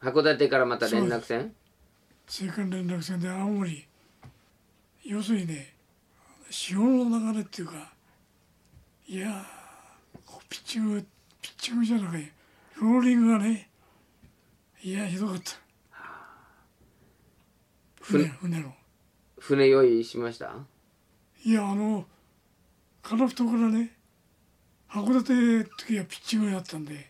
[0.01, 1.53] 函館からまた連絡船
[2.27, 3.85] 青函連絡船で青森。
[5.05, 5.72] 要するにね
[6.55, 7.73] 潮の流れっていうか
[9.07, 9.43] いや
[10.47, 11.03] ピッチング
[11.41, 12.31] ピッチングじゃなくて
[12.79, 13.69] ローリングがね
[14.83, 15.53] いやひどかった。
[18.01, 18.71] 船船の。
[19.39, 20.53] 船用意しました？
[21.43, 22.05] いやあの
[23.01, 23.91] 樺太からね
[24.89, 27.09] 函館の時はピッチングやったんで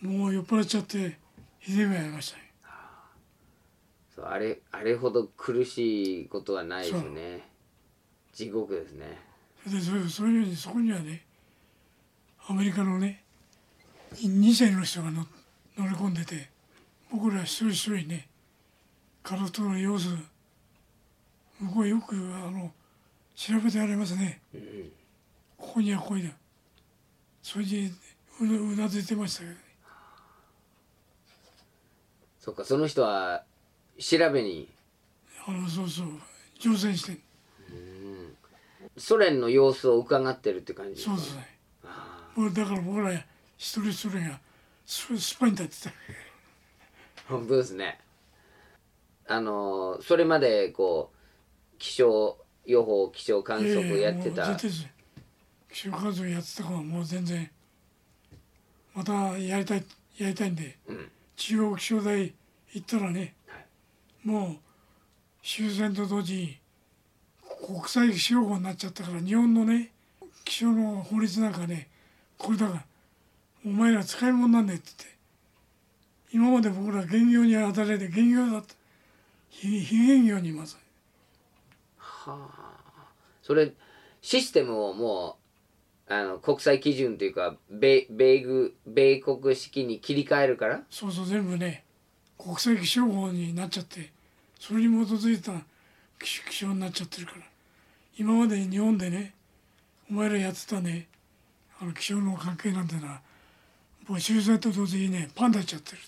[0.00, 1.18] もう酔っ払っちゃって
[1.58, 2.44] ひでえ目ありましたね。
[4.22, 7.48] あれあれほど苦しいことはないですね
[8.36, 9.18] 地獄ですね。
[9.64, 11.22] それでそうそういうふうにそこにはね
[12.46, 13.22] アメリカのね
[14.12, 15.26] 2世の人が乗
[15.78, 16.50] 乗り込んでて
[17.10, 18.28] 僕ら一人一人ね
[19.22, 20.08] 樺太の様子
[21.58, 22.70] 向こうよくあの
[23.34, 24.40] 調べてありますね、
[25.56, 26.32] ここにはここには
[27.42, 27.90] それで
[28.40, 29.58] うなうなずいてましたけどね。
[32.38, 33.44] そっかその人は
[33.98, 34.68] 調べに？
[35.46, 36.08] あのそうそう
[36.58, 37.25] 乗船して
[38.96, 41.16] ソ連の様子を伺ってるって感じですか？
[41.16, 41.56] そうですね
[42.34, 44.40] もうだから僕ら一人一人が
[44.84, 47.32] ススパイに立ってた。
[47.32, 47.98] 本当ですね。
[49.26, 57.50] あのそれまでこう気象予報気象観測やっていた気象観測やってたからもう全然
[58.94, 59.84] またやりたい
[60.18, 60.78] やりたいんで、
[61.36, 62.32] 中国気象台
[62.72, 63.34] 行ったらね、
[64.24, 64.56] もう
[65.42, 66.58] 終戦と同時に
[67.64, 69.90] 国際気象法になっちゃったから日本のね
[70.44, 71.88] 気象の法律なんかね
[72.38, 72.84] これだから
[73.64, 75.16] お前ら使い物なんねえって言って
[76.32, 78.74] 今まで僕ら兼業に働いて兼業だった。
[79.48, 80.76] 非非兼業にいます
[83.42, 83.72] それ
[84.20, 85.36] システムをも
[86.08, 90.82] うあの国際基準というか米米軍米国式に切り替えるから？
[90.90, 91.84] そうそう全部ね
[92.36, 94.10] 国際気象法になっちゃって
[94.60, 95.52] それに基づいた
[96.18, 97.38] 気気象になっちゃってるから。
[98.18, 99.34] 今まで日本でね
[100.10, 101.06] お前らやってたね
[101.80, 103.20] あの気象の関係なんてのは
[104.08, 106.00] もう終戦と同時にねパンダっちゃってるっ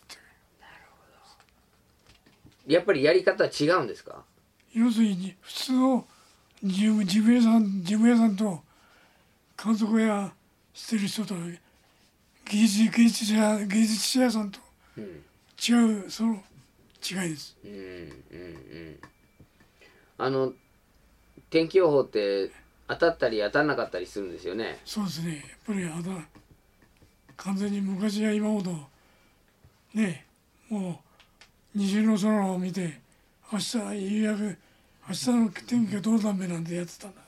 [2.66, 4.24] てやっぱりやり方は違うんですか？
[4.72, 6.06] 要するに普通の
[6.62, 8.62] 事務事務屋さん事務屋さんと
[9.56, 10.32] 観測屋
[10.74, 14.60] してる人と芸術芸術者芸術者屋さんと
[14.98, 16.42] 違うその
[17.10, 17.56] 違いです。
[17.64, 18.98] うんうんうん
[20.18, 20.52] あの
[21.50, 22.50] 天気予報って
[22.88, 24.78] 当たったり当たらなかったりするんですよね。
[24.84, 25.36] そうですね。
[25.36, 26.28] やっぱりあだ
[27.36, 28.72] 完全に昔や今ほど
[29.94, 30.26] ね
[30.68, 32.98] もう虹の空を見て
[33.52, 34.44] 明日夕焼け
[35.08, 37.20] 明日の天気がどうだめなんてやってたんだ。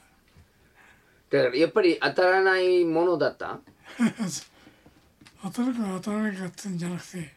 [1.31, 3.61] だからやっぱり当たらないものだった？
[5.43, 7.33] 当たるか当たらないかってんじゃなくて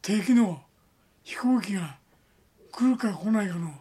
[0.00, 0.62] 敵の
[1.24, 1.98] 飛行機が
[2.70, 3.74] 来るか来ないかの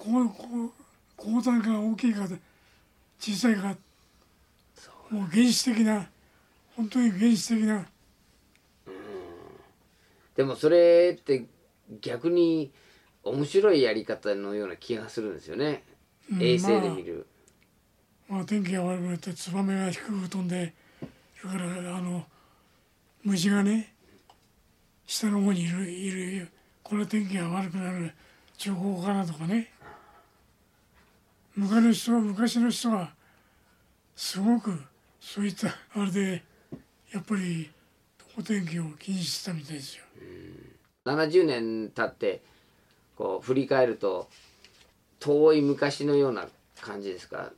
[0.00, 0.72] こうこう
[1.18, 2.26] 光端が大きいか
[3.18, 3.76] 小さいか
[5.10, 6.08] もう原始的な
[6.74, 7.86] 本当に原始的な。
[10.36, 11.44] でもそれって
[12.00, 12.70] 逆に
[13.24, 15.84] 面白いやり方のような気がするんですよね、
[16.32, 17.26] うん衛星で見る、
[18.28, 20.72] まあ、天気が悪くなってツバメが低く飛んで
[21.42, 22.24] それからあの
[23.24, 23.92] 虫がね
[25.06, 26.48] 下の方にいるいる
[26.84, 28.14] これは天気が悪くなる
[28.56, 29.72] 情報かなとかね
[31.56, 33.10] 昔の人は昔の人は
[34.16, 34.80] すごく
[35.20, 36.42] そういったあれで
[37.12, 37.70] やっぱり
[38.38, 40.04] お天気を気にしてたみたいですよ。
[41.04, 42.42] 70年経って
[43.16, 44.28] こう振り返ると
[45.18, 46.48] 遠い昔のような
[46.80, 47.50] 感じですか？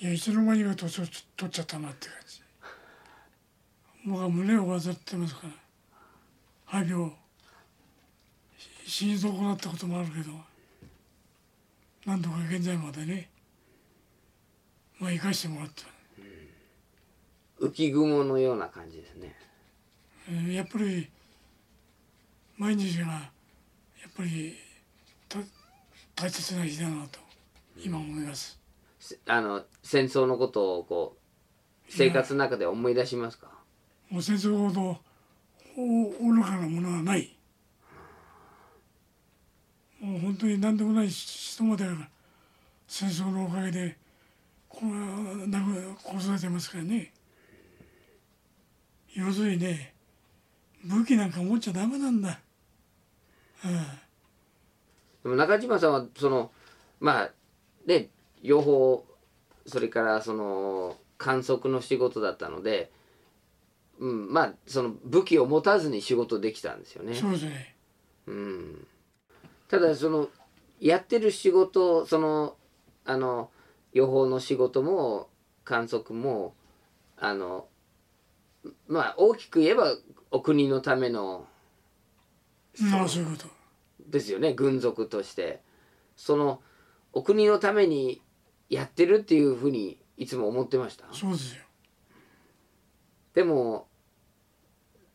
[0.00, 1.02] いやいつの間にか年を
[1.36, 2.42] 取っちゃったなって感じ。
[4.06, 5.52] 僕は胸を患ってますから。
[6.80, 7.10] 肺病。
[8.86, 10.30] し死に損なったこともあるけど
[12.06, 13.28] なんとか現在までね。
[14.98, 15.84] まあ生かしてもらった、
[17.66, 19.34] 浮雲のような感じですね。
[20.28, 21.10] えーやっぱり
[22.56, 23.20] 毎日がや
[24.08, 24.54] っぱり
[25.28, 25.38] た
[26.14, 27.18] 大切な日だなと
[27.76, 28.58] 今思います、
[28.98, 31.16] せあの戦争のことをこ
[31.90, 33.50] 生活の中で思い出しますか？
[34.08, 34.98] もう戦争ほど
[35.76, 37.35] お愚かなものはない
[40.06, 41.92] もう本当に何でもない人までが
[42.86, 43.96] 戦争のおかげで
[44.68, 47.12] こう亡く殺されてますからね。
[49.14, 49.94] 要するにね
[50.84, 52.38] 武器なんか持っちゃダメなんだ、
[53.64, 53.72] うん、
[55.22, 56.52] でも中島さんはその
[57.00, 57.30] まあ
[57.86, 58.10] ね
[58.42, 59.02] 養蜂
[59.66, 62.92] それからその観測の仕事だったので、
[63.98, 67.14] うん、まあその武器を持たずに仕事できたんですよね。
[67.14, 67.74] そうですね。
[68.26, 68.86] うん、
[69.68, 70.28] ただその
[70.80, 72.56] やってる仕事その
[73.04, 73.50] あの
[73.92, 75.28] 予報の仕事も
[75.64, 76.54] 観測も
[77.16, 77.66] あの
[78.88, 79.96] まあ大きく言えば
[80.30, 81.46] お国のための
[82.80, 83.48] まあそういうこと。
[84.06, 85.60] ですよね軍属として。
[86.14, 86.62] その
[87.12, 88.22] お国のために
[88.70, 91.04] やってるっていうふうにいつも思ってました？
[91.12, 91.62] そうですよ。
[93.34, 93.86] でも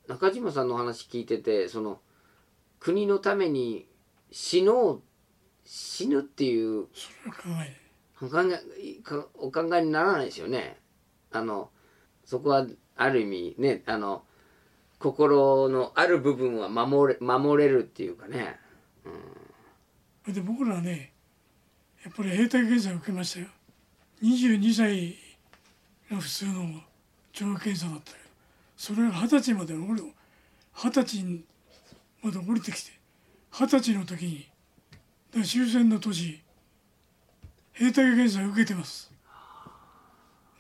[0.08, 2.00] 中島さんの話聞いててその
[2.80, 3.88] 国のために
[4.32, 5.02] 死のう
[5.66, 6.88] 死ぬっていう
[8.22, 8.40] お考
[8.80, 10.78] えかお考えにならないですよね。
[11.32, 11.70] あの
[12.26, 12.66] そこは
[12.96, 14.24] ある意味ねあの
[15.00, 18.58] 心のある部分は守れ守れるっていうかね。
[20.24, 21.14] それで僕らはね
[22.04, 23.48] やっぱり兵隊検査を受けましたよ。
[24.24, 25.16] 22歳
[26.12, 26.82] が普通の
[27.34, 28.24] 徴兵検査だったけど
[28.78, 30.14] それが二十歳まで降り
[30.76, 31.44] 二十歳
[32.22, 33.01] まで降りてきて
[33.52, 36.42] 二十歳の時に終戦の年
[37.74, 39.12] 兵隊検査を受けてます。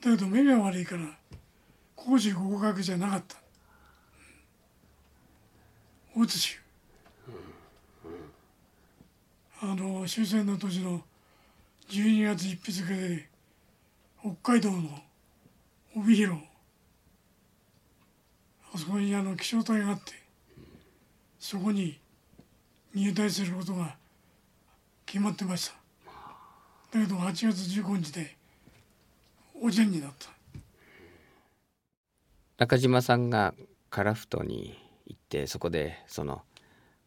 [0.04, 1.04] だけど目が悪いから
[1.96, 3.38] 講師合格じゃなかった。
[6.14, 6.60] 大津州
[9.62, 11.02] あの終戦の年の
[11.89, 13.30] 12月1日付で
[14.20, 14.89] 北海道の
[15.96, 16.38] 帯広
[18.74, 20.14] あそこにあの気象隊があって
[21.39, 21.98] そこに
[22.94, 23.96] 入隊することが
[25.06, 25.76] 決まってました。
[26.92, 28.36] だけど8月15日で
[29.62, 30.30] おじゃんになった。
[32.58, 33.54] 中島さんが
[33.89, 34.78] 樺太に
[35.08, 36.42] 行ってそこでその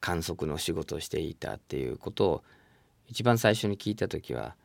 [0.01, 2.43] 観測の仕事をしていたっていうことを
[3.09, 4.57] 一番最初に聞いた時は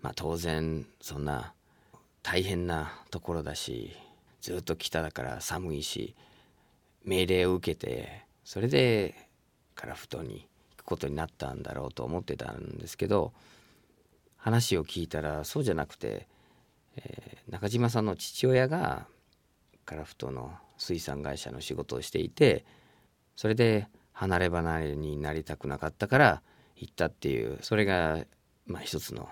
[0.00, 1.54] まあ当然そんな
[2.22, 3.96] 大変なところだし
[4.40, 6.14] ずっと北だから寒いし
[7.04, 9.14] 命令を受けてそれで
[9.74, 10.57] 樺太に行く
[10.88, 13.34] ことになったんだろうと思ってたんですけど
[14.38, 16.26] 話を聞いたらそうじゃなくて、
[16.96, 19.06] えー中島さんの父親が
[19.86, 22.66] 樺太の水産会社の仕事をしていて
[23.36, 26.42] それで離れ離れになりたくなかったから
[26.76, 28.18] 行ったっていうそれが
[28.66, 29.30] まあ一つの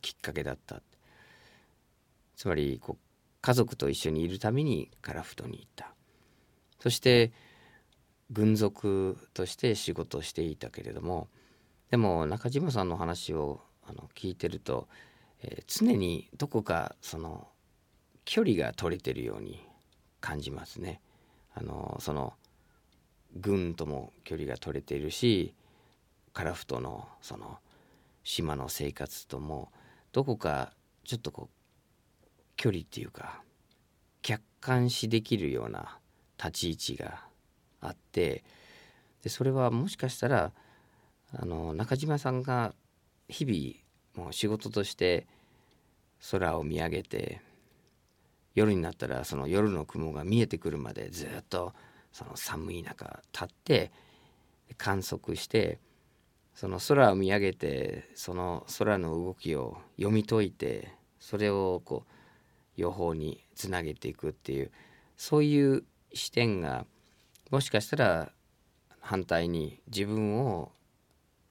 [0.00, 0.80] きっかけだった。
[2.36, 2.98] つまりこう
[3.42, 5.92] 家族と一緒にいるために樺太に行った。
[6.80, 7.32] そして
[8.30, 11.28] 軍属として仕事をしていたけれども
[11.90, 14.88] でも中島さんの話をあの聞いてると、
[15.42, 17.48] えー常にどこかその
[18.24, 19.64] 距離が取れてるように
[20.20, 21.00] 感じますね。
[21.54, 22.34] あのその
[23.36, 25.54] 軍とも距離が取れているし
[26.32, 27.58] 樺太のその
[28.24, 29.72] 島の生活とも
[30.12, 30.72] どこか
[31.04, 32.26] ちょっとこう
[32.56, 33.42] 距離っていうか
[34.22, 35.98] 客観視できるような
[36.36, 37.27] 立ち位置が
[37.80, 38.44] あって
[39.22, 40.52] でそれはもしかしたら
[41.36, 42.74] あの中島さんが
[43.28, 45.26] 日々もう仕事として
[46.30, 47.40] 空を見上げて
[48.54, 51.72] 夜になったらその夜の雲が見えてくるまでずっと
[52.12, 53.92] その寒い中立って
[54.76, 55.78] 観測して
[56.54, 62.12] その空を見上げてその空の動きを読み解いてそれをこう
[62.76, 64.70] 予報につなげていくっていう
[65.16, 66.84] そういう視点が
[67.50, 68.32] もしかしたら
[69.00, 70.70] 反対に自分を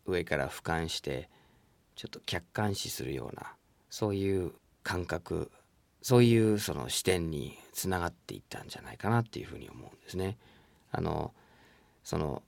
[0.06, 1.30] 上から俯瞰して
[1.95, 3.56] ちょっと客観視するような
[3.89, 5.52] そういう感覚
[6.02, 10.38] そういうその視点につながっていったんじゃないかなっていうふうに思うんですね。
[10.91, 11.34] あの
[12.04, 12.43] その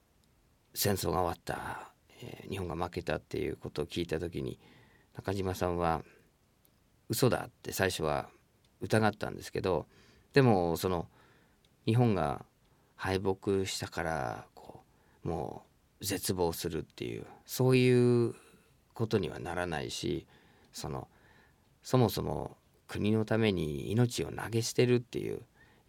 [0.72, 1.92] 戦争が終わった、
[2.22, 4.58] えー日本が負けたっていうことを聞いた時に
[5.14, 6.02] 中島さんは
[7.08, 8.28] 嘘だって最初は
[8.80, 9.86] 疑ったんですけど
[10.32, 11.08] でもその
[11.86, 12.44] 日本が
[13.00, 14.82] 敗北したからこ
[15.24, 15.62] うも
[16.02, 18.34] う絶望するっていうそういう
[18.92, 20.26] ことにはならないし
[20.74, 21.08] その
[21.82, 25.40] そもそも国のために命を投げ捨てるっていう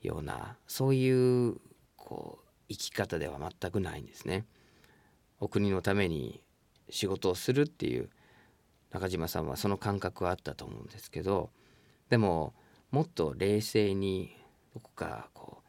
[0.02, 1.58] ようなそういう
[1.98, 4.46] こう生き方では全くないんですね。
[5.42, 6.40] お国のために
[6.90, 8.10] 仕事をするっていう
[8.92, 11.50] 中島さんはその感覚はあったと思うんですけど
[12.10, 12.54] でも
[12.90, 14.34] もっと冷静に
[14.74, 15.61] どこかこう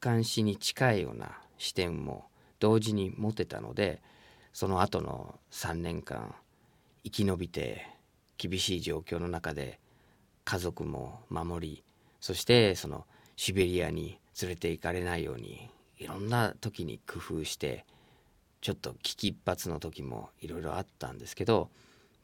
[0.00, 2.26] 観視に近いような視点も
[2.60, 4.02] 同時に持てたので
[4.52, 6.34] その後の3年間
[7.04, 7.86] 生き延びて
[8.36, 9.78] 厳しい状況の中で
[10.44, 11.84] 家族も守り
[12.20, 13.04] そしてその
[13.36, 15.68] シベリアに連れて行かれないように
[15.98, 17.84] いろんな時に工夫して
[18.60, 21.68] ちょっと危機一髪の時もいろいろあったんですけど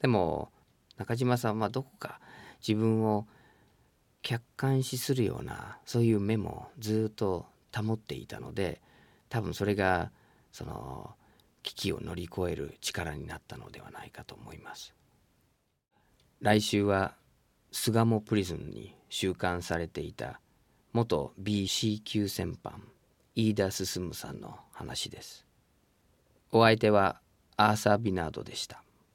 [0.01, 0.51] でも
[0.97, 2.21] 中島さんはどこか
[2.67, 3.27] 自分を
[4.23, 7.47] 客観視するようなそういう目もずっと
[7.83, 8.81] 保っていたので
[9.29, 10.11] 多分それが
[10.53, 11.15] その
[11.63, 14.95] 危機を乗り越える力になったのではないかと思います。
[16.41, 17.15] 来週は
[17.73, 20.41] 巣鴨プリズンに収監されていた
[20.93, 22.87] 元 BC 級戦犯
[23.35, 25.45] 飯田進さんの話です。
[26.53, 27.21] お相手は
[27.57, 28.84] アーサー・ビナードでした。